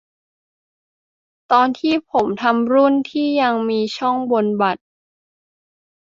[1.51, 4.83] ตอนที่ผมทำรุ่นที่ยังมีช่องบนบัตร